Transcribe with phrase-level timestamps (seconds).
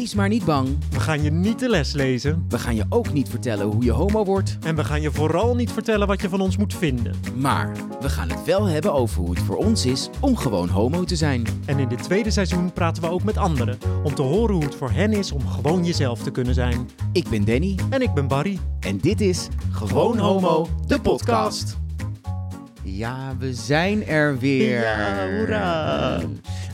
[0.00, 0.68] Wees maar niet bang.
[0.90, 2.44] We gaan je niet de les lezen.
[2.48, 4.58] We gaan je ook niet vertellen hoe je homo wordt.
[4.62, 7.14] En we gaan je vooral niet vertellen wat je van ons moet vinden.
[7.36, 11.04] Maar we gaan het wel hebben over hoe het voor ons is om gewoon homo
[11.04, 11.46] te zijn.
[11.64, 13.78] En in dit tweede seizoen praten we ook met anderen.
[14.02, 16.88] Om te horen hoe het voor hen is om gewoon jezelf te kunnen zijn.
[17.12, 18.58] Ik ben Danny En ik ben Barry.
[18.80, 21.76] en dit is Gewoon Homo, de podcast.
[22.82, 24.80] Ja, we zijn er weer.
[24.80, 26.20] Ja, hoera.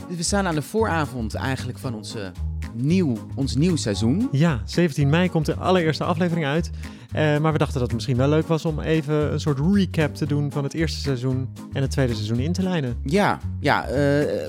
[0.07, 2.31] We staan aan de vooravond eigenlijk van onze
[2.77, 4.27] nieuw, ons nieuw seizoen.
[4.31, 6.69] Ja, 17 mei komt de allereerste aflevering uit.
[7.11, 10.15] Eh, maar we dachten dat het misschien wel leuk was om even een soort recap
[10.15, 12.97] te doen van het eerste seizoen en het tweede seizoen in te lijnen.
[13.03, 13.93] Ja, ja eh,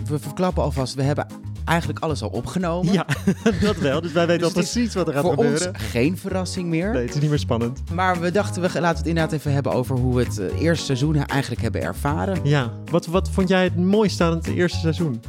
[0.07, 1.27] we verklappen alvast, we hebben
[1.65, 2.93] eigenlijk alles al opgenomen.
[2.93, 3.07] Ja,
[3.61, 4.01] dat wel.
[4.01, 5.69] Dus wij weten Dus al het is precies wat er gaat Voor gebeuren.
[5.69, 6.93] ons geen verrassing meer.
[6.93, 7.83] Nee, het is niet meer spannend.
[7.95, 10.61] Maar we dachten, we laten we het inderdaad even hebben over hoe we het eh,
[10.61, 12.39] eerste seizoen eigenlijk hebben ervaren.
[12.43, 15.21] Ja, wat, wat vond jij het mooiste aan het eerste seizoen?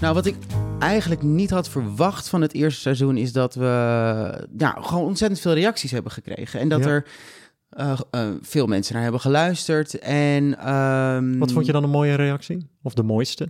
[0.00, 0.36] Nou, wat ik
[0.78, 3.64] eigenlijk niet had verwacht van het eerste seizoen is dat we
[4.56, 6.60] ja, gewoon ontzettend veel reacties hebben gekregen.
[6.60, 6.88] En dat Ja.
[6.88, 7.06] er
[7.68, 9.98] eh, eh, veel mensen naar hebben geluisterd.
[9.98, 12.70] En, ehm, Wat vond je dan een mooie reactie?
[12.82, 13.48] Of de mooiste?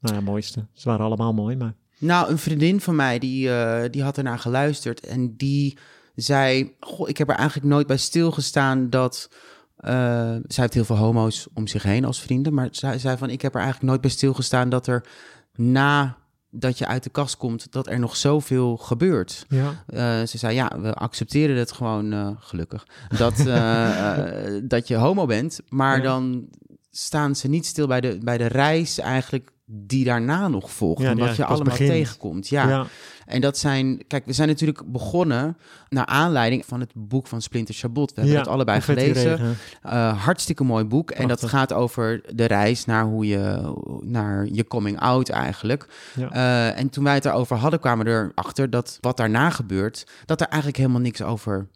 [0.00, 0.66] Nou ja, mooiste.
[0.72, 1.74] Ze waren allemaal mooi, maar...
[1.98, 5.78] Nou, een vriendin van mij die, eh, die had ernaar geluisterd en die
[6.14, 9.28] zei: Goh, ik heb er eigenlijk nooit bij stilgestaan dat.
[9.76, 9.90] eh,
[10.30, 13.40] zij heeft heel veel homo's om zich heen als vrienden, maar zij zei van: Ik
[13.42, 15.04] heb er eigenlijk nooit bij stilgestaan dat er
[15.54, 16.16] na
[16.50, 19.44] dat je uit de kast komt, dat er nog zoveel gebeurt.
[19.48, 22.86] Ja, Eh, ze zei, ja, we accepteren het gewoon eh, gelukkig.
[23.18, 24.18] Dat, eh,
[24.62, 25.60] dat je homo bent.
[25.68, 26.02] Maar Ja.
[26.02, 26.48] dan
[26.90, 31.02] staan ze niet stil bij de, bij de reis eigenlijk die daarna nog volgt.
[31.02, 31.90] Ja, wat je allemaal begint.
[31.90, 32.48] tegenkomt.
[32.48, 32.68] Ja.
[32.68, 32.86] ja.
[33.26, 34.02] En dat zijn...
[34.06, 35.56] Kijk, we zijn natuurlijk begonnen
[35.88, 38.08] naar aanleiding van het boek van Splinter Chabot.
[38.08, 39.56] We hebben Ja, het allebei gelezen.
[39.82, 41.10] Eh, hartstikke mooi boek.
[41.10, 45.86] En dat gaat over de reis naar hoe je naar je coming out eigenlijk.
[46.30, 50.40] Eh, en toen wij het erover hadden, kwamen we erachter dat wat daarna gebeurt, dat
[50.40, 51.66] er eigenlijk helemaal niks over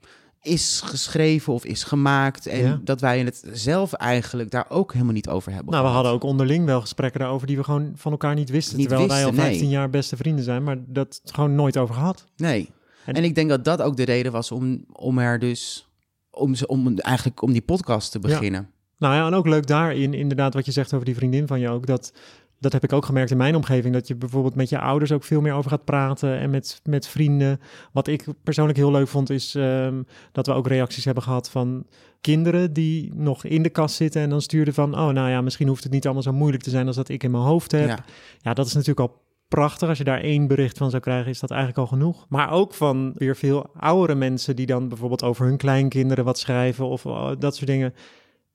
[0.44, 2.47] is geschreven of is gemaakt.
[2.47, 2.81] En Ja.
[2.84, 5.72] dat wij het zelf eigenlijk daar ook helemaal niet over hebben.
[5.72, 8.77] Nou, we hadden ook onderling wel gesprekken daarover die we gewoon van elkaar niet wisten.
[8.77, 9.50] Niet terwijl wij wisten, al nee.
[9.50, 12.25] 15 jaar beste vrienden zijn, maar dat gewoon nooit over gehad.
[12.37, 12.71] Nee.
[13.04, 15.88] En- En, ik denk dat dat ook de reden was om, om er dus
[16.31, 18.69] om, ze, om eigenlijk om die podcast te beginnen.
[18.99, 21.69] Nou ja, en ook leuk daarin, inderdaad, wat je zegt over die vriendin van je
[21.69, 21.87] ook.
[21.87, 22.12] Dat,
[22.59, 23.94] dat heb ik ook gemerkt in mijn omgeving.
[23.94, 26.38] Dat je bijvoorbeeld met je ouders ook veel meer over gaat praten.
[26.38, 27.60] En met, met vrienden.
[27.92, 31.87] Wat ik persoonlijk heel leuk vond, is ehm, dat we ook reacties hebben gehad van
[32.20, 34.22] kinderen die nog in de kast zitten.
[34.22, 36.70] En dan stuurden van, oh nou ja, misschien hoeft het niet allemaal zo moeilijk te
[36.70, 37.88] zijn als dat ik in mijn hoofd heb.
[37.88, 38.04] Ja.
[38.41, 39.88] Ja, dat is natuurlijk al prachtig.
[39.88, 42.26] Als je daar één bericht van zou krijgen, is dat eigenlijk al genoeg.
[42.28, 46.86] Maar ook van weer veel oudere mensen die dan bijvoorbeeld over hun kleinkinderen wat schrijven
[46.86, 47.94] of oh, dat soort dingen.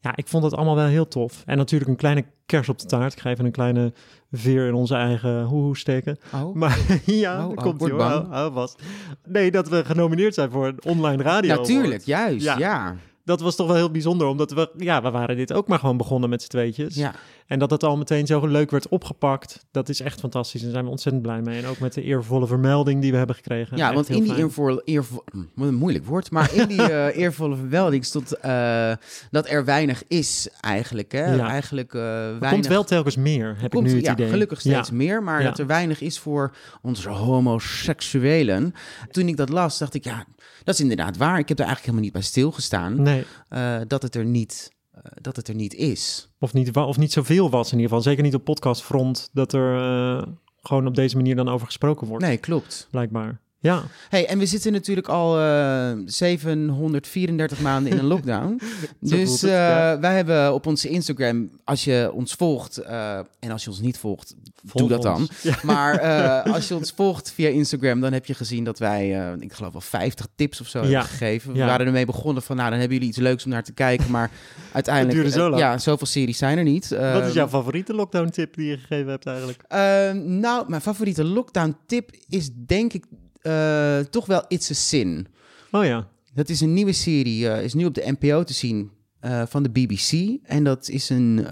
[0.01, 1.43] Ja, ik vond dat allemaal wel heel tof.
[1.45, 3.13] En natuurlijk een kleine kers op de taart.
[3.13, 3.93] Ik ga even een kleine
[4.31, 6.17] veer in onze eigen hoe steken.
[6.33, 6.55] Oh.
[6.55, 8.51] Maar ja, Oh, oh, komt ie hoor.
[8.53, 8.81] vast.
[9.25, 11.55] Nee, dat we genomineerd zijn voor een online radio.
[11.55, 12.43] Natuurlijk, juist.
[12.45, 12.57] Ja.
[12.57, 12.95] Ja.
[13.29, 15.97] Dat was toch wel heel bijzonder, omdat we, ja, we waren dit ook maar gewoon
[15.97, 16.95] begonnen met z'n tweetjes.
[16.95, 17.13] ja.
[17.47, 20.59] En dat het al meteen zo leuk werd opgepakt, dat is echt fantastisch.
[20.59, 21.61] En daar zijn we ontzettend blij mee.
[21.61, 23.77] En ook met de eervolle vermelding die we hebben gekregen.
[23.77, 25.23] Ja, Echt want in die eervolle, eervo-
[25.55, 28.91] hm, een moeilijk woord, maar in die eh, eervolle vermelding stond eh,
[29.31, 31.11] dat er weinig is eigenlijk.
[31.11, 31.35] Hè?
[31.35, 31.47] Ja.
[31.49, 32.49] Eigenlijk eh Er weinig.
[32.51, 34.29] komt wel telkens meer, heb komt, ik nu het ja, idee.
[34.29, 34.95] gelukkig steeds Ja.
[34.95, 38.73] meer, maar dat er weinig is voor onze homoseksuelen.
[39.11, 40.25] Toen ik dat las, dacht ik, ja,
[40.63, 41.39] dat is inderdaad waar.
[41.39, 43.18] Ik heb er eigenlijk helemaal niet bij stilgestaan Nee,
[43.49, 46.29] eh, dat, het er niet, eh, dat het er niet is.
[46.39, 48.01] of niet, of niet zoveel was in ieder geval.
[48.03, 50.27] Zeker niet op podcastfront, dat er eh,
[50.61, 52.87] gewoon op deze manier dan over gesproken wordt, Nee, klopt.
[52.91, 53.39] blijkbaar.
[53.61, 58.59] Ja, Hey, en we zitten natuurlijk al eh 734 maanden in een lockdown.
[58.99, 59.99] Dus het, eh, ja.
[59.99, 63.97] wij hebben op onze Instagram, als je ons volgt, eh, en als je ons niet
[63.97, 65.29] volgt, volg doe dat dan.
[65.43, 65.55] Ja.
[65.63, 66.01] Maar
[66.55, 69.81] als je ons volgt via Instagram, dan heb je gezien dat wij, ik geloof wel
[69.81, 70.85] 50 tips of zo Ja.
[70.85, 71.53] hebben gegeven.
[71.53, 74.11] We waren ermee begonnen van, nou, dan hebben jullie iets leuks om naar te kijken.
[74.11, 74.31] Maar
[74.71, 75.61] uiteindelijk, duurde zo lang.
[75.61, 76.87] ja, zoveel series zijn er niet.
[76.89, 79.63] Wat is jouw favoriete lockdown tip die je gegeven hebt eigenlijk?
[79.67, 83.03] eh, nou, mijn favoriete lockdown tip is denk ik
[83.39, 85.27] eh, toch wel It's a Sin.
[85.71, 88.91] Oh ja, Dat is een nieuwe serie, eh, is nu op de NPO te zien
[89.19, 90.37] eh, van de BBC.
[90.43, 91.47] En dat is een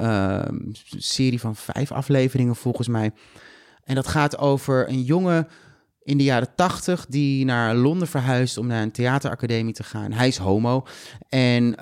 [0.97, 3.11] serie van vijf afleveringen volgens mij.
[3.83, 5.47] En dat gaat over een jongen
[6.03, 10.11] in de jaren tachtig die naar Londen verhuist om naar een theateracademie te gaan.
[10.11, 10.85] Hij is homo
[11.29, 11.75] en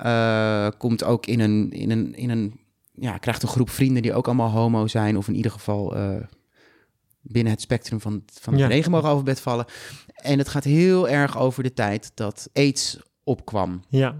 [0.78, 2.60] komt ook in een, in een, in een,
[2.92, 5.16] ja, krijgt een groep vrienden die ook allemaal homo zijn.
[5.16, 5.94] Of in ieder geval
[7.28, 8.68] binnen het spectrum van, van het Ja.
[8.68, 9.64] regenboogalfabet vallen.
[10.14, 13.84] En het gaat heel erg over de tijd dat AIDS opkwam.
[13.88, 14.14] ja,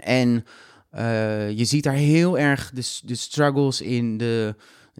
[0.00, 0.44] En
[0.90, 4.54] eh, je ziet daar heel erg de, de struggles in, de,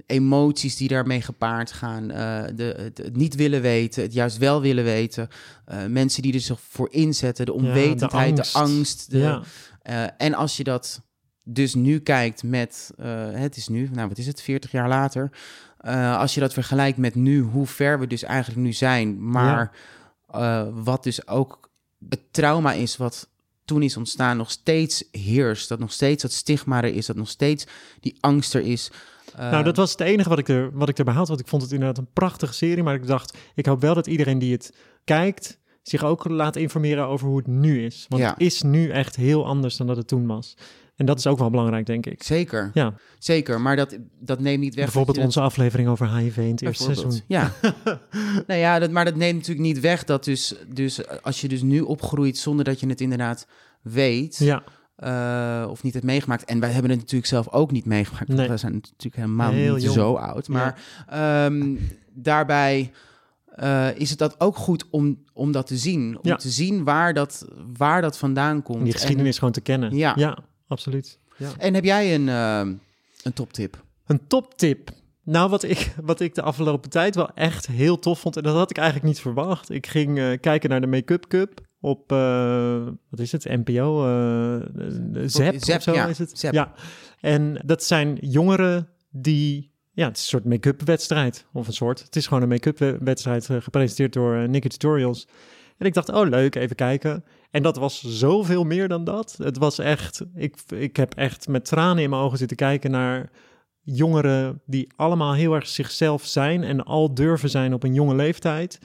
[0.06, 4.60] emoties die daarmee gepaard gaan, eh, de, het, het niet willen weten, het juist wel
[4.60, 5.28] willen weten,
[5.64, 8.54] eh, mensen die er zich voor inzetten, de onwetendheid, de angst.
[8.56, 9.10] angst.
[9.10, 10.16] de, Ja.
[10.16, 11.00] en als je dat
[11.42, 12.90] dus nu kijkt met,
[13.32, 15.30] het is nu, nou wat is het, 40 jaar later,
[15.78, 19.70] Eh, als je dat vergelijkt met nu, hoe ver we dus eigenlijk nu zijn, maar
[20.30, 21.70] eh, wat dus ook
[22.08, 23.28] het trauma is wat
[23.64, 27.28] toen is ontstaan, nog steeds heerst, dat nog steeds dat stigma er is, dat nog
[27.28, 27.66] steeds
[28.00, 28.90] die angst er is.
[29.36, 31.28] Eh, Nou, dat was het enige wat ik, er, wat ik erbij had.
[31.28, 32.82] Want ik vond het inderdaad een prachtige serie.
[32.82, 34.74] Maar ik dacht, ik hoop wel dat iedereen die het
[35.04, 35.58] kijkt...
[35.82, 38.06] zich ook laat informeren over hoe het nu is.
[38.08, 38.28] Want Ja.
[38.28, 40.56] het is nu echt heel anders dan dat het toen was.
[40.96, 42.22] En dat is ook wel belangrijk, denk ik.
[42.22, 44.84] Zeker, Ja, zeker, maar dat, dat neemt niet weg.
[44.84, 47.20] bijvoorbeeld dat onze aflevering over HIV in het eerste seizoen.
[47.26, 47.52] Ja.
[48.46, 51.62] nou ja, dat, maar dat neemt natuurlijk niet weg dat dus, dus als je dus
[51.62, 53.46] nu opgroeit zonder dat je het inderdaad
[53.82, 54.62] weet Ja,
[54.96, 56.44] eh, of niet hebt meegemaakt.
[56.44, 58.28] En wij hebben het natuurlijk zelf ook niet meegemaakt.
[58.28, 58.48] Nee.
[58.48, 59.94] We zijn natuurlijk helemaal Heel niet jong.
[59.94, 60.48] zo oud.
[60.48, 61.76] Maar ehm,
[62.14, 62.92] daarbij
[63.46, 66.16] eh, is het dat ook goed om, om dat te zien.
[66.22, 66.36] Om Ja.
[66.36, 67.46] te zien waar dat,
[67.76, 68.78] waar dat vandaan komt.
[68.78, 69.96] om die geschiedenis gewoon te kennen.
[69.96, 70.12] Ja.
[70.16, 71.18] ja absoluut.
[71.36, 71.50] Ja.
[71.58, 72.74] En, heb jij een, ehm,
[73.22, 73.84] een toptip?
[74.06, 74.90] Een toptip.
[75.22, 78.54] Nou, wat ik, wat ik de afgelopen tijd wel echt heel tof vond, en dat
[78.54, 79.70] had ik eigenlijk niet verwacht.
[79.70, 84.06] Ik ging eh, kijken naar de Make-up Cup op, eh, wat is het, NPO?
[84.06, 84.66] eh
[85.26, 86.38] Zep, Zep, of zo ja, is het?
[86.38, 86.52] Zep.
[86.52, 86.72] Ja,
[87.20, 92.02] en dat zijn jongeren die, ja, het is een soort make-up wedstrijd, of een soort.
[92.02, 95.28] Het is gewoon een make-up we- wedstrijd gepresenteerd door uh, Nicky Tutorials.
[95.78, 97.24] En ik dacht, oh leuk, even kijken.
[97.50, 99.34] En dat was zoveel meer dan dat.
[99.42, 103.30] Het was echt, ik, ik heb echt met tranen in mijn ogen zitten kijken naar
[103.82, 108.78] jongeren die allemaal heel erg zichzelf zijn en al durven zijn op een jonge leeftijd.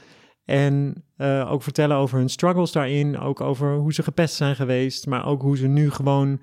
[0.45, 5.05] En eh, ook vertellen over hun struggles daarin, ook over hoe ze gepest zijn geweest,
[5.07, 6.41] maar ook hoe ze nu gewoon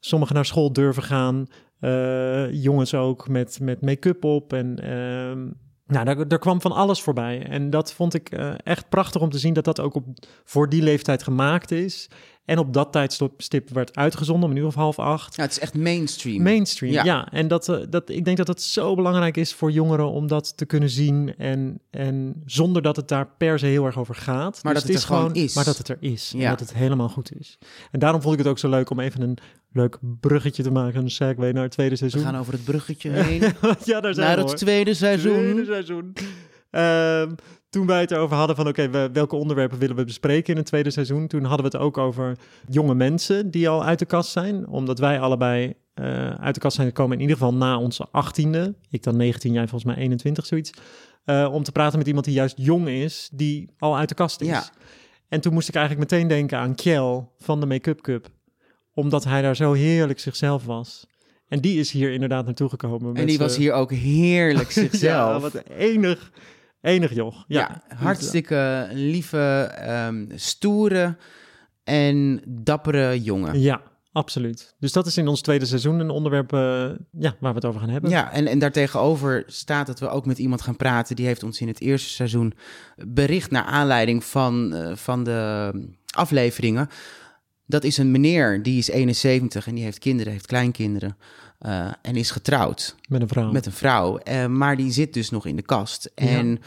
[0.00, 1.46] sommigen naar school durven gaan.
[1.80, 5.48] Eh, jongens ook met, met make-up op en ehm,
[5.90, 7.46] nou, daar, daar kwam van alles voorbij.
[7.46, 10.06] En dat vond ik eh, echt prachtig om te zien dat dat ook op,
[10.44, 12.10] voor die leeftijd gemaakt is.
[12.50, 15.36] En op dat tijdstip werd uitgezonden om een uur of half acht.
[15.36, 16.42] Ja, het is echt mainstream.
[16.42, 17.04] Mainstream, Ja.
[17.04, 17.28] ja.
[17.32, 20.56] En dat, eh, dat, ik denk dat het zo belangrijk is voor jongeren om dat
[20.56, 21.34] te kunnen zien.
[21.38, 24.60] En, en zonder dat het daar per se heel erg over gaat.
[24.62, 25.54] Maar dat het is er gewoon is.
[25.54, 26.30] Maar dat het er is.
[26.34, 26.50] En Ja.
[26.50, 27.58] dat het helemaal goed is.
[27.90, 29.38] En daarom vond ik het ook zo leuk om even een
[29.72, 31.02] leuk bruggetje te maken.
[31.02, 32.22] Een segue naar het tweede We seizoen.
[32.22, 33.40] gaan over het bruggetje heen.
[33.84, 35.32] ja, daar zijn naar we het tweede seizoen.
[35.34, 36.12] Tweede seizoen.
[36.70, 37.34] Ehm,
[37.70, 40.66] toen wij het erover hadden van oké, we- welke onderwerpen willen we bespreken in het
[40.66, 42.38] tweede seizoen, toen hadden we het ook over
[42.68, 44.66] jonge mensen die al uit de kast zijn.
[44.68, 48.74] Omdat wij allebei eh, uit de kast zijn gekomen, in ieder geval na onze achttiende.
[48.90, 50.70] Ik dan 19, jij volgens mij 21, zoiets.
[51.24, 54.40] Eh, om te praten met iemand die juist jong is, die al uit de kast
[54.40, 54.46] is.
[54.48, 54.64] Ja.
[55.28, 58.28] En toen moest ik eigenlijk meteen denken aan Kjell van de Make-up Cup.
[58.94, 61.06] Omdat hij daar zo heerlijk zichzelf was.
[61.48, 63.14] En die is hier inderdaad naartoe gekomen.
[63.14, 65.00] En die was hier ook heerlijk zichzelf.
[65.34, 66.32] ja, wat enig,
[66.80, 67.44] enig joch.
[67.48, 71.16] Ja, Ja, hartstikke lieve, ehm, stoere
[71.84, 73.60] en dappere jongen.
[73.60, 73.82] Ja,
[74.12, 74.74] absoluut.
[74.78, 76.60] Dus dat is in ons tweede seizoen een onderwerp eh,
[77.18, 78.10] ja, waar we het over gaan hebben.
[78.10, 81.16] Ja, en, en daartegenover staat dat we ook met iemand gaan praten.
[81.16, 82.52] Die heeft ons in het eerste seizoen
[82.96, 85.72] bericht naar aanleiding van, eh, van de
[86.14, 86.88] afleveringen.
[87.66, 91.16] Dat is een meneer, die is 71 en die heeft kinderen, heeft kleinkinderen.
[91.60, 93.50] Eh, en is getrouwd Met een vrouw.
[93.52, 94.18] met een vrouw.
[94.18, 96.10] eh, maar die zit dus nog in de kast.
[96.14, 96.26] Ja.
[96.26, 96.60] En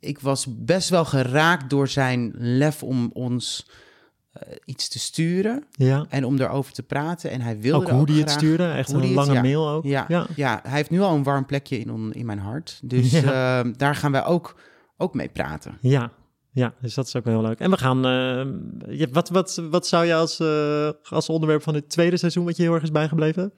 [0.00, 3.66] ik was best wel geraakt door zijn lef om ons
[4.32, 5.64] eh, iets te sturen.
[5.70, 7.30] Ja, En om daarover te praten.
[7.30, 8.64] En hij wilde ook hoe ook die het stuurde.
[8.70, 9.40] Echt een het- lange ja.
[9.42, 9.84] mail ook.
[9.84, 10.26] Ja, ja.
[10.36, 10.60] ja.
[10.62, 12.80] hij heeft nu al een warm plekje in, on- in mijn hart.
[12.84, 13.62] Dus Ja.
[13.62, 14.56] eh, daar gaan wij ook,
[14.96, 15.78] ook mee praten.
[15.80, 16.10] Ja,
[16.52, 17.58] ja, dus dat is ook wel heel leuk.
[17.60, 18.00] En we gaan...
[19.12, 20.40] wat, wat, wat zou je als,
[21.10, 22.44] als onderwerp van het tweede seizoen...
[22.44, 23.52] wat je heel erg is bijgebleven?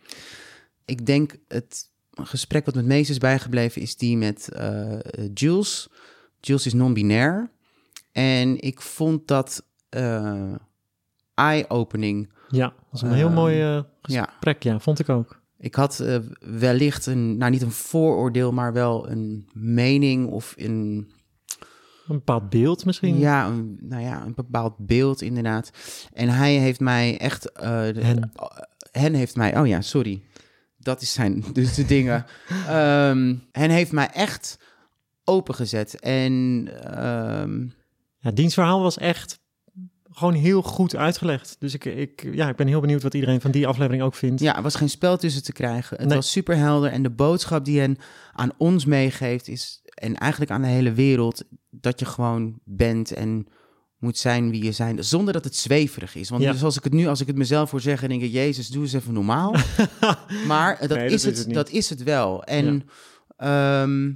[0.87, 4.99] Ik denk het gesprek wat me het meest is bijgebleven is die met eh,
[5.35, 5.88] Jules.
[6.40, 7.50] Jules is non-binair.
[8.12, 10.52] En ik vond dat eh,
[11.35, 12.33] eye-opening.
[12.49, 14.62] Ja, dat is een heel Ehm, mooi eh, Ja, gesprek.
[14.62, 15.40] Ja, vond ik ook.
[15.59, 16.05] ik had
[16.40, 21.11] wellicht een, nou niet een vooroordeel, maar wel een mening of een,
[22.09, 23.19] Een bepaald beeld misschien.
[23.19, 25.71] ja, een, nou ja, een bepaald beeld inderdaad.
[26.12, 28.33] En hij heeft mij echt, de- Hen.
[28.93, 30.23] hen heeft mij, oh ja, sorry.
[30.87, 32.26] Dat is zijn, dus de dingen.
[32.66, 34.59] Ehm hen heeft mij echt
[35.25, 36.00] opengezet.
[36.00, 37.66] En ehm,
[38.19, 39.38] Ja, diens verhaal was echt
[40.11, 41.57] gewoon heel goed uitgelegd.
[41.59, 44.40] Dus ik, ik, ja, ik ben heel benieuwd wat iedereen van die aflevering ook vindt.
[44.40, 45.97] ja, er was geen spel tussen te krijgen.
[45.97, 46.16] Het Nee.
[46.16, 46.90] was super helder.
[46.90, 47.97] En de boodschap die hen
[48.33, 53.47] aan ons meegeeft is, en eigenlijk aan de hele wereld, dat je gewoon bent en
[53.98, 56.28] moet zijn wie je zijn, zonder dat het zweverig is.
[56.28, 56.52] Want Ja.
[56.52, 58.82] dus als ik het nu, als ik het mezelf voor zeggen, denk ik, Jezus, doe
[58.82, 59.54] eens even normaal.
[60.46, 62.44] maar dat, Nee, dat is is het, dat is het wel.
[62.44, 62.88] En
[63.36, 64.06] Ehm,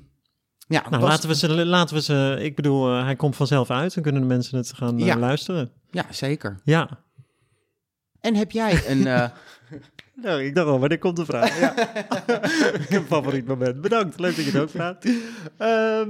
[0.67, 3.95] ja, Nou, laten we ze, laten we ze, ik bedoel, eh, hij komt vanzelf uit.
[3.95, 5.17] Dan kunnen de mensen het gaan eh, Ja.
[5.17, 5.71] luisteren.
[5.91, 6.61] ja, zeker.
[6.65, 7.03] Ja.
[8.21, 9.03] En heb jij een...
[10.23, 11.61] Nou, ik dacht al, wanneer komt de vraag?
[11.61, 11.77] Ja.
[12.75, 13.81] ik heb een favoriet moment.
[13.81, 15.05] Bedankt, leuk dat je het ook vraagt.
[15.59, 16.09] Ehm,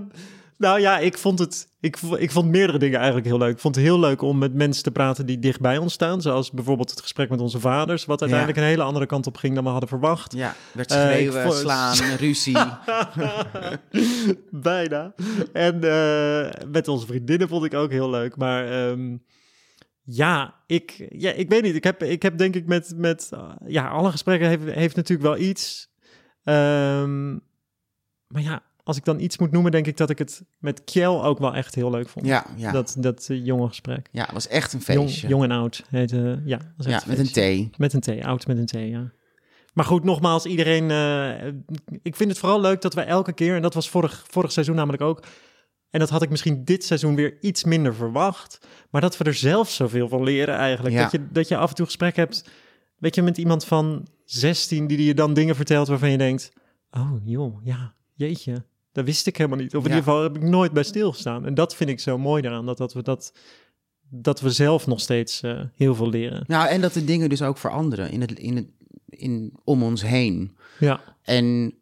[0.61, 1.69] nou ja, ik vond het.
[1.81, 3.53] Ik, ik vond meerdere dingen eigenlijk heel leuk.
[3.53, 6.23] Ik vond het heel leuk om met mensen te praten die dicht bij ons staan.
[6.23, 8.05] Zoals bijvoorbeeld het gesprek met onze vaders.
[8.05, 10.33] Wat uiteindelijk een hele andere kant op ging dan we hadden verwacht.
[10.33, 12.57] ja, werd Eh, schreeuwen, vond- slaan, ruzie.
[14.51, 15.15] Bijna.
[15.53, 18.37] En eh, met onze vriendinnen vond ik ook heel leuk.
[18.37, 19.17] Maar ehm,
[20.03, 21.75] ja, ik, ja, ik weet niet.
[21.75, 25.29] Ik heb, ik heb denk ik met, met uh, ja, alle gesprekken heeft, heeft natuurlijk
[25.29, 25.89] wel iets.
[26.45, 27.31] Ehm,
[28.27, 31.07] maar ja, als ik dan iets moet noemen, denk ik dat ik het met Kjell
[31.07, 32.27] ook wel echt heel leuk vond.
[32.27, 32.73] Ja, ja.
[32.73, 34.09] Dat, dat eh, jonge gesprek.
[34.13, 35.29] ja, het was echt een feestje.
[35.29, 36.59] jong en oud heette, ja.
[36.77, 37.71] was ja, met een.
[37.71, 37.79] T.
[37.79, 39.13] Met een T, oud met een T, ja.
[39.73, 40.91] Maar goed, nogmaals, iedereen...
[40.91, 41.47] eh,
[42.03, 43.57] ik vind het vooral leuk dat we elke keer...
[43.57, 45.23] en dat was vorig, vorig seizoen namelijk ook...
[45.91, 48.59] en dat had ik misschien dit seizoen weer iets minder verwacht...
[48.91, 50.95] maar dat we er zelf zoveel van leren eigenlijk.
[50.95, 51.03] Ja.
[51.03, 52.51] Dat, je, dat je af en toe gesprek hebt...
[52.99, 54.87] weet je, met iemand van 16...
[54.87, 56.53] die je dan dingen vertelt waarvan je denkt...
[56.91, 59.77] oh joh, ja, jeetje, dat wist ik helemaal niet.
[59.77, 59.97] Of in Ja.
[59.97, 61.47] ieder geval heb ik nooit bij stilgestaan.
[61.47, 63.33] En dat vind ik zo mooi daaraan, dat, dat we dat...
[64.09, 66.45] dat we zelf nog steeds eh, heel veel leren.
[66.47, 68.67] Nou, en dat de dingen dus ook veranderen in het, in het,
[69.09, 70.57] in, om ons heen.
[70.79, 71.75] Ja, En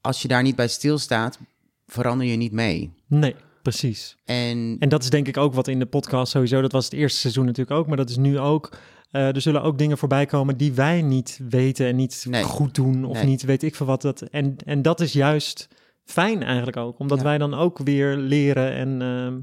[0.00, 1.38] als je daar niet bij stilstaat,
[1.86, 2.92] verander je niet mee.
[3.06, 4.16] nee, precies.
[4.24, 6.94] En, En dat is denk ik ook wat in de podcast sowieso, dat was het
[6.94, 8.76] eerste seizoen natuurlijk ook, maar dat is nu ook.
[9.10, 12.42] eh, er zullen ook dingen voorbij komen die wij niet weten en niet Nee.
[12.42, 13.24] goed doen of Nee.
[13.24, 14.02] niet weet ik veel wat.
[14.02, 15.68] Dat, en, en dat is juist
[16.06, 17.24] fijn eigenlijk ook, omdat Ja.
[17.24, 18.72] wij dan ook weer leren.
[18.72, 19.40] En ehm,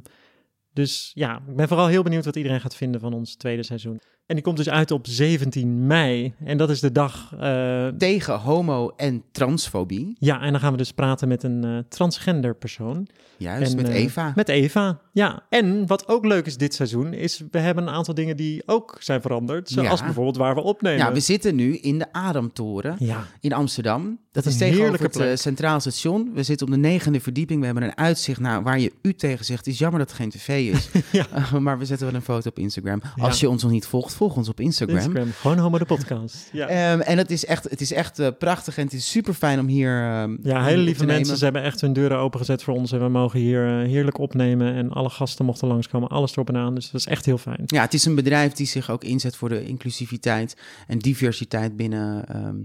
[0.73, 3.99] dus ja, ik ben vooral heel benieuwd wat iedereen gaat vinden van ons tweede seizoen.
[4.25, 7.33] En die komt dus uit op 17 mei en dat is de dag...
[7.39, 11.77] eh, tegen homo- en transfobie, ja, en dan gaan we dus praten met een eh,
[11.89, 13.07] transgender persoon.
[13.37, 14.31] juist, En, met eh, Eva.
[14.35, 15.43] Met Eva, ja.
[15.49, 18.95] En wat ook leuk is dit seizoen, is we hebben een aantal dingen die ook
[18.99, 19.69] zijn veranderd.
[19.69, 20.05] Zoals Ja.
[20.05, 20.97] bijvoorbeeld waar we opnemen.
[21.05, 24.17] Ja, we zitten nu in de Ademtoren Ja, in Amsterdam.
[24.31, 25.37] Dat is tegenover heerlijke het eh, plek.
[25.37, 26.31] Centraal Station.
[26.33, 27.59] We zitten op de negende verdieping.
[27.59, 29.65] We hebben een uitzicht naar waar je u tegen zegt.
[29.65, 30.89] Het is jammer dat het geen tv is.
[31.11, 31.25] Ja.
[31.37, 33.01] Uh, maar we zetten wel een foto op Instagram.
[33.15, 33.23] Ja.
[33.23, 34.95] Als je ons nog niet volgt, volg ons op Instagram.
[34.97, 35.31] Instagram.
[35.31, 36.49] Gewoon Homo de podcast.
[36.51, 39.33] Ja, Ehm, en het is echt, het is echt eh, prachtig en het is super
[39.33, 40.01] fijn om hier.
[40.03, 41.37] ehm, ja hele lieve mensen.
[41.37, 42.91] Ze hebben echt hun deuren opengezet voor ons.
[42.91, 44.73] En we mogen hier eh, heerlijk opnemen.
[44.73, 46.09] En alle gasten mochten langskomen.
[46.09, 46.75] Alles erop en aan.
[46.75, 47.63] Dus dat is echt heel fijn.
[47.65, 50.57] Ja, het is een bedrijf die zich ook inzet voor de inclusiviteit
[50.87, 52.55] en diversiteit binnen, ehm,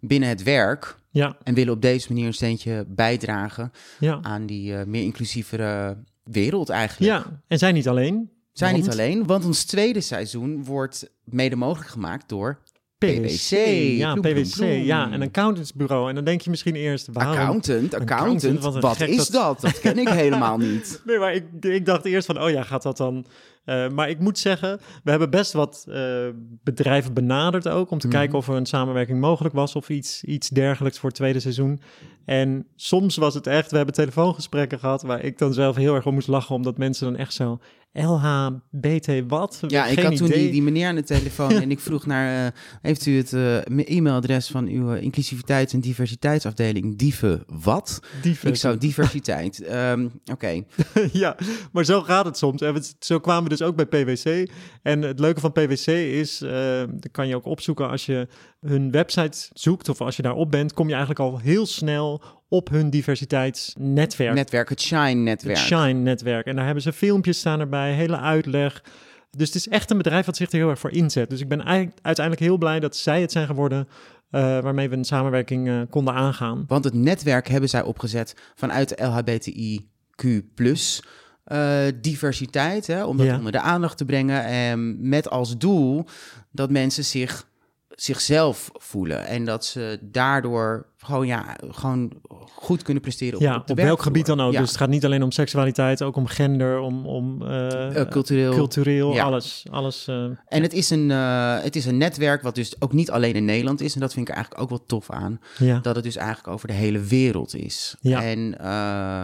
[0.00, 0.96] binnen het werk.
[1.10, 4.18] Ja, En willen op deze manier een steentje bijdragen ja.
[4.22, 7.12] aan die eh, meer inclusievere wereld eigenlijk.
[7.12, 8.30] Ja, en zij niet alleen.
[8.52, 12.62] Zijn niet alleen, want ons tweede seizoen wordt mede mogelijk gemaakt door
[12.98, 13.50] PwC.
[13.96, 14.54] Ja, ploem, PwC.
[14.56, 14.68] ploem.
[14.68, 16.08] Ja, een accountantsbureau.
[16.08, 17.08] En dan denk je misschien eerst...
[17.12, 17.32] Waarom?
[17.36, 17.94] accountant.
[17.94, 19.60] Accountant, Accountant, wat is dat- dat?
[19.60, 21.00] Dat ken ik helemaal niet.
[21.06, 23.26] Nee, maar ik, ik dacht eerst van, oh ja, gaat dat dan...
[23.64, 26.26] Eh, maar ik moet zeggen, we hebben best wat eh,
[26.64, 27.90] bedrijven benaderd ook...
[27.90, 28.16] om te Mhm.
[28.16, 29.74] kijken of er een samenwerking mogelijk was...
[29.76, 31.80] of iets, iets dergelijks voor het tweede seizoen.
[32.26, 35.02] En soms was het echt, we hebben telefoongesprekken gehad...
[35.02, 36.54] waar ik dan zelf heel erg om moest lachen...
[36.54, 37.58] omdat mensen dan echt zo,
[37.92, 39.60] LHBT wat?
[39.66, 42.46] Ja, ik had toen die, die meneer aan de telefoon en ik vroeg naar...
[42.46, 42.52] eh,
[42.82, 48.00] heeft u het eh, e-mailadres van uw eh, inclusiviteits- en diversiteitsafdeling Dieven wat?
[48.22, 48.48] Dieven.
[48.48, 49.62] Ik zou diversiteit.
[49.62, 50.62] Ehm, Oké.
[51.12, 51.36] ja,
[51.72, 52.60] maar zo gaat het soms.
[52.62, 54.50] En we- zo kwamen we dus ook bij PwC.
[54.82, 58.28] En het leuke van PwC is, dat kan je ook opzoeken als je
[58.68, 62.68] hun website zoekt of als je daarop bent, kom je eigenlijk al heel snel op
[62.68, 64.34] hun diversiteitsnetwerk.
[64.34, 65.56] Netwerk, het Shine-netwerk.
[65.58, 66.46] Het Shine-netwerk.
[66.46, 68.82] En daar hebben ze filmpjes staan erbij, hele uitleg.
[69.30, 71.30] Dus het is echt een bedrijf wat zich er heel erg voor inzet.
[71.30, 73.88] Dus ik ben eigenlijk uiteindelijk heel blij dat zij het zijn geworden
[74.30, 76.64] eh, waarmee we een samenwerking eh, konden aangaan.
[76.66, 81.00] Want het netwerk hebben zij opgezet vanuit de LHBTIQ+.
[81.44, 83.36] eh, diversiteit, hè, om dat Ja.
[83.36, 84.44] onder de aandacht te brengen.
[84.44, 86.04] En met als doel
[86.52, 87.48] dat mensen zich
[87.96, 89.26] zichzelf voelen.
[89.26, 92.12] En dat ze daardoor gewoon, ja, gewoon
[92.54, 94.52] goed kunnen presteren op, ja, op welk gebied dan ook.
[94.52, 94.60] Ja.
[94.60, 98.52] Dus het gaat niet alleen om seksualiteit, ook om gender, om, om eh, Eh, cultureel.
[98.54, 99.24] cultureel, Ja.
[99.24, 99.64] alles.
[99.70, 103.34] alles eh, En het is, een, het is een netwerk wat dus ook niet alleen
[103.34, 103.94] in Nederland is.
[103.94, 105.40] En dat vind ik eigenlijk ook wel tof aan.
[105.58, 105.78] ja.
[105.78, 107.96] Dat het dus eigenlijk over de hele wereld is.
[108.00, 108.22] Ja.
[108.22, 108.58] En,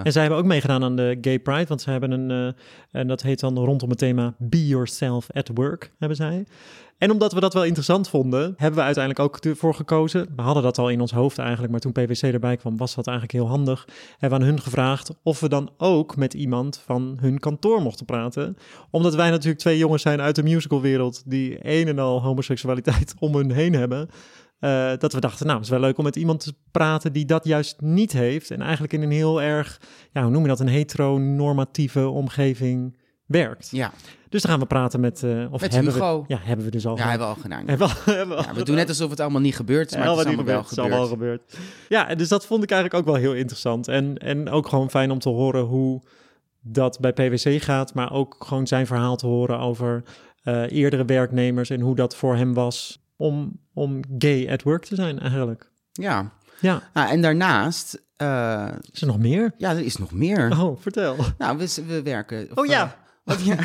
[0.05, 2.55] En zij hebben ook meegedaan aan de Gay Pride, want ze hebben een,
[2.91, 6.45] en dat heet dan rondom het thema Be Yourself at Work, hebben zij.
[6.99, 10.27] En omdat we dat wel interessant vonden, hebben we uiteindelijk ook ervoor gekozen.
[10.37, 13.07] We hadden dat al in ons hoofd eigenlijk, maar toen PwC erbij kwam, was dat
[13.07, 13.89] eigenlijk heel handig.
[14.19, 18.07] Hebben we aan hun gevraagd of we dan ook met iemand van hun kantoor mochten
[18.07, 18.57] praten.
[18.91, 23.35] Omdat wij natuurlijk twee jongens zijn uit de musicalwereld die een en al homoseksualiteit om
[23.35, 24.09] hun heen hebben.
[24.59, 27.25] eh, dat we dachten, nou, het is wel leuk om met iemand te praten die
[27.25, 28.51] dat juist niet heeft.
[28.51, 29.81] En eigenlijk in een heel erg,
[30.13, 32.97] ja, hoe noem je dat, een heteronormatieve omgeving
[33.33, 33.69] werkt.
[33.71, 33.93] Ja,
[34.29, 36.21] Dus dan gaan we praten met, eh, of Met hebben Hugo.
[36.21, 37.69] we, ja, hebben we dus al ja hebben we al gedaan.
[37.69, 39.97] Hebben we, hebben we, al Ja, we doen net alsof het allemaal niet gebeurd is,
[39.97, 41.43] maar het is allemaal wel Het is allemaal gebeurd.
[41.49, 41.69] gebeurd.
[41.89, 43.89] Ja, en dus dat vond ik eigenlijk ook wel heel interessant.
[43.89, 46.03] En, en ook gewoon fijn om te horen hoe
[46.61, 50.03] dat bij PwC gaat, maar ook gewoon zijn verhaal te horen over
[50.43, 54.95] eh, eerdere werknemers en hoe dat voor hem was om, om gay at work te
[54.95, 55.71] zijn eigenlijk.
[55.93, 59.55] Ja, Ja, nou, en daarnaast, eh, is er nog meer?
[59.59, 60.61] ja, er is nog meer.
[60.61, 61.17] Oh, vertel.
[61.39, 62.49] Nou, we, we werken...
[62.51, 62.97] of, Oh ja.
[63.25, 63.57] Wat- ja,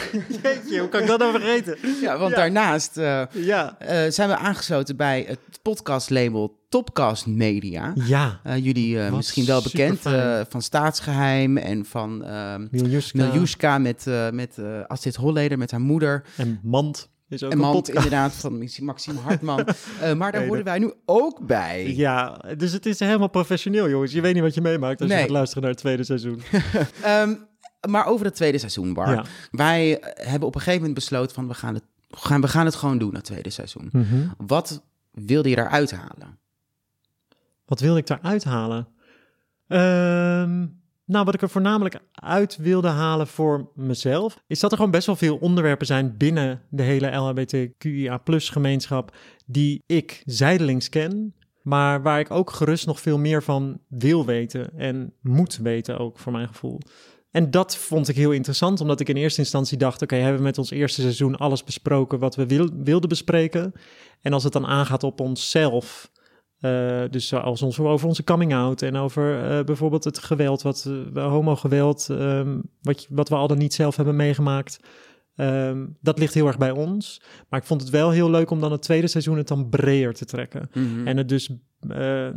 [0.43, 1.77] Jeetje, hoe kan ik dat nou vergeten?
[2.01, 2.37] ja, want Ja.
[2.37, 3.75] daarnaast eh, Ja.
[3.79, 7.93] eh, zijn we aangesloten bij het podcastlabel Topcast Media.
[7.95, 13.77] Ja, Eh, jullie eh, misschien wel bekend eh, van Staatsgeheim en van ehm Miljuska Miljuska
[13.77, 16.23] met, eh met eh, Astrid Holleder, met haar moeder.
[16.37, 17.95] en Mand is ook En een Mand podcast.
[18.05, 19.65] inderdaad van Maxi- Maxime Hartman.
[20.01, 21.93] Eh, maar daar horen wij nu ook bij.
[21.95, 24.11] Ja, dus het is helemaal professioneel, jongens.
[24.11, 25.17] Je weet niet wat je meemaakt als Nee.
[25.17, 26.41] je gaat luisteren naar het tweede seizoen.
[27.01, 27.33] Ehm,
[27.89, 29.13] maar over het tweede seizoen, Bar.
[29.13, 29.25] Ja.
[29.51, 32.75] Wij hebben op een gegeven moment besloten van we gaan het, gaan, we gaan het
[32.75, 33.89] gewoon doen, het tweede seizoen.
[33.91, 34.27] Mhm.
[34.38, 36.39] Wat wilde je daaruit halen?
[37.65, 38.88] Wat wilde ik daaruit halen?
[39.67, 40.65] Ehm,
[41.05, 45.05] nou, wat ik er voornamelijk uit wilde halen voor mezelf, is dat er gewoon best
[45.05, 49.15] wel veel onderwerpen zijn binnen de hele LHBTQIA gemeenschap
[49.46, 54.77] die ik zijdelings ken, maar waar ik ook gerust nog veel meer van wil weten
[54.77, 56.79] en moet weten ook, voor mijn gevoel.
[57.31, 60.43] En dat vond ik heel interessant, omdat ik in eerste instantie dacht: oké, hebben we
[60.43, 63.74] met ons eerste seizoen alles besproken wat we wil- wilden bespreken?
[64.22, 66.12] En als het dan aangaat op onszelf,
[66.60, 70.86] eh, dus als ons over onze coming out en over eh, bijvoorbeeld het geweld, wat
[71.13, 74.79] uh, homogeweld, ehm, wat, wat we al dan niet zelf hebben meegemaakt.
[75.36, 77.22] ehm, dat ligt heel erg bij ons.
[77.50, 80.13] Maar ik vond het wel heel leuk om dan het tweede seizoen het dan breder
[80.13, 80.69] te trekken.
[81.07, 81.50] En het dus,
[81.89, 82.29] eh,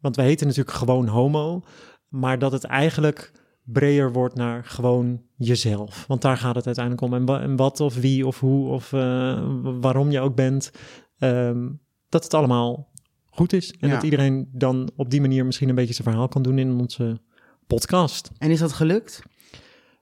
[0.00, 1.62] want we heten natuurlijk gewoon homo,
[2.08, 3.32] maar dat het eigenlijk
[3.64, 6.04] breder wordt naar gewoon jezelf.
[6.06, 7.14] Want daar gaat het uiteindelijk om.
[7.14, 9.46] En, wa- en wat of wie of hoe of eh,
[9.80, 10.70] waarom je ook bent,
[11.18, 11.68] ehm,
[12.08, 12.90] dat het allemaal
[13.24, 13.72] goed is.
[13.72, 13.94] En Ja.
[13.94, 17.20] dat iedereen dan op die manier misschien een beetje zijn verhaal kan doen in onze
[17.66, 18.30] podcast.
[18.38, 19.22] En is dat gelukt?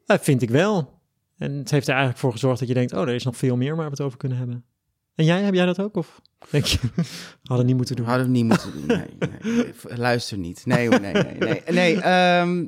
[0.05, 1.01] Dat vind ik wel.
[1.39, 3.57] En het heeft er eigenlijk voor gezorgd dat je denkt, oh, er is nog veel
[3.57, 4.65] meer waar we het over kunnen hebben.
[5.15, 5.97] En jij, heb jij dat ook?
[5.97, 6.21] Of
[6.51, 6.79] denk je,
[7.43, 8.07] hadden niet moeten doen?
[8.07, 8.87] Hadden we niet moeten doen.
[8.87, 9.73] Nee.
[9.83, 10.67] Luister niet.
[10.67, 11.39] Nee, nee, nee.
[11.39, 11.63] nee.
[11.71, 12.67] nee ehm,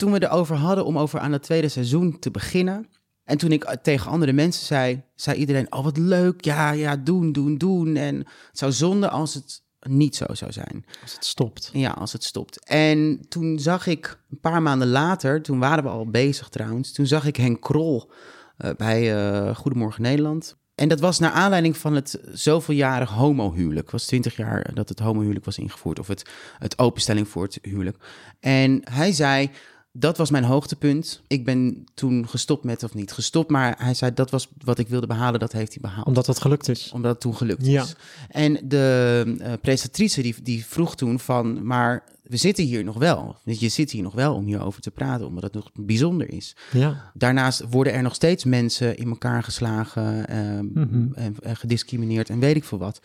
[0.00, 2.88] toen we erover hadden om over aan het tweede seizoen te beginnen.
[3.24, 6.44] En toen ik tegen andere mensen zei, zei iedereen: Oh, wat leuk.
[6.44, 7.96] Ja, ja, doen, doen, doen.
[7.96, 10.84] En het zou zonde als het niet zo zou zijn.
[11.02, 11.70] Als het stopt.
[11.72, 12.64] Ja, als het stopt.
[12.64, 17.06] En toen zag ik een paar maanden later, toen waren we al bezig trouwens, toen
[17.06, 18.10] zag ik Henk Krol
[18.56, 20.58] eh, bij eh, Goedemorgen Nederland.
[20.74, 23.82] En dat was naar aanleiding van het zoveeljarig homohuwelijk.
[23.82, 27.58] Het was twintig jaar dat het homohuwelijk was ingevoerd, of het, het openstelling voor het
[27.62, 27.96] huwelijk.
[28.40, 29.50] En hij zei,
[29.92, 31.22] dat was mijn hoogtepunt.
[31.26, 34.88] Ik ben toen gestopt met, of niet gestopt, maar hij zei, dat was wat ik
[34.88, 36.90] wilde behalen, dat heeft hij behaald Omdat dat gelukt is.
[36.92, 37.82] omdat het toen gelukt Ja.
[37.82, 37.94] is.
[38.28, 43.36] En de eh, presentatrice die, die vroeg toen van, maar we zitten hier nog wel.
[43.44, 46.56] Je zit hier nog wel om hierover te praten, omdat het nog bijzonder is.
[46.72, 47.10] Ja.
[47.14, 51.12] Daarnaast worden er nog steeds mensen in elkaar geslagen ehm, Mhm.
[51.14, 53.00] en, en gediscrimineerd en weet ik veel wat.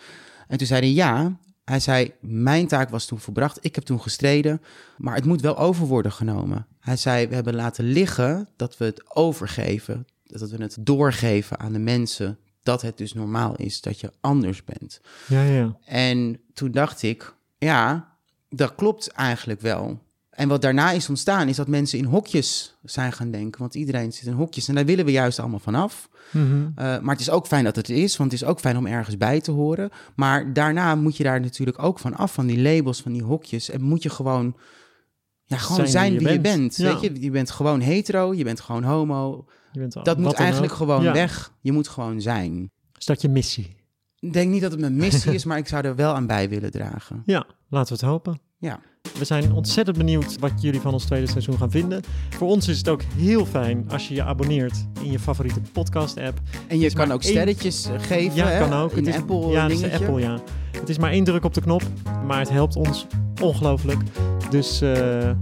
[0.47, 1.37] En toen zei hij ja.
[1.63, 3.57] Hij zei, mijn taak was toen volbracht.
[3.61, 4.61] Ik heb toen gestreden,
[4.97, 6.65] maar het moet wel over worden genomen.
[6.85, 10.07] Hij zei, we hebben laten liggen dat we het overgeven.
[10.23, 12.37] Dat we het doorgeven aan de mensen.
[12.63, 15.01] Dat het dus normaal is dat je anders bent.
[15.27, 15.77] Ja, ja.
[15.85, 18.07] En toen dacht ik, ja,
[18.49, 19.99] dat klopt eigenlijk wel.
[20.29, 23.61] En wat daarna is ontstaan, is dat mensen in hokjes zijn gaan denken.
[23.61, 26.09] Want iedereen zit in hokjes en daar willen we juist allemaal vanaf.
[26.31, 26.61] Mhm.
[26.61, 28.85] Uh, maar het is ook fijn dat het is, want het is ook fijn om
[28.85, 29.89] ergens bij te horen.
[30.15, 33.69] Maar daarna moet je daar natuurlijk ook van af, van die labels, van die hokjes.
[33.69, 34.55] En moet je gewoon,
[35.45, 36.75] ja, gewoon zijn, wie je bent.
[36.75, 36.91] Ja.
[36.99, 37.21] Weet je?
[37.21, 39.45] je bent gewoon hetero, je bent gewoon homo.
[39.71, 40.77] Je bent al- Dat moet eigenlijk ook.
[40.77, 41.13] gewoon Ja.
[41.13, 41.51] weg.
[41.61, 42.71] Je moet gewoon zijn.
[42.97, 43.75] Is dat je missie?
[44.19, 46.49] Ik denk niet dat het mijn missie is, maar ik zou er wel aan bij
[46.49, 47.21] willen dragen.
[47.25, 48.39] Ja, laten we het hopen.
[48.65, 48.79] Ja.
[49.17, 52.03] We zijn ontzettend benieuwd wat jullie van ons tweede seizoen gaan vinden.
[52.29, 56.39] Voor ons is het ook heel fijn als je je abonneert in je favoriete podcast-app.
[56.67, 58.35] En je kan ook sterretjes eh, geven.
[58.35, 58.59] Ja, hè?
[58.59, 58.91] kan ook.
[58.91, 60.05] In het is, Apple ja, het is de dingetje.
[60.05, 60.39] Apple, ja.
[60.79, 61.83] Het is maar één druk op de knop,
[62.25, 63.07] maar het helpt ons
[63.41, 63.99] ongelooflijk.
[64.49, 64.89] Dus eh,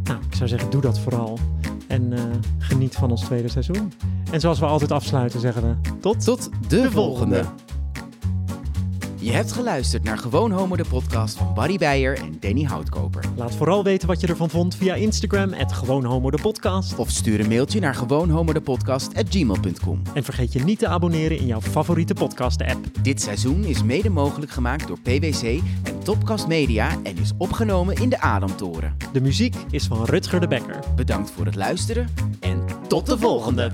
[0.03, 1.39] nou, ik zou zeggen, doe dat vooral.
[1.87, 2.23] En eh,
[2.57, 3.93] geniet van ons tweede seizoen.
[4.31, 7.43] En zoals we altijd afsluiten, zeggen we tot Tot de, volgende.
[9.23, 13.23] Je hebt geluisterd naar Gewoon Homo, de podcast van Barry Beijer en Danny Houtkoper.
[13.35, 16.95] Laat vooral weten wat je ervan vond via Instagram, het Gewoon Homo de podcast.
[16.95, 20.01] Of stuur een mailtje naar gewoonhomodepodcast.gmail.com.
[20.13, 22.85] En vergeet je niet te abonneren in jouw favoriete podcast-app.
[23.01, 28.09] Dit seizoen is mede mogelijk gemaakt door PwC en Topcast Media en is opgenomen in
[28.09, 28.97] de Adamtoren.
[29.13, 30.79] De muziek is van Rutger de Bekker.
[30.95, 32.09] Bedankt voor het luisteren
[32.39, 33.71] en tot de volgende!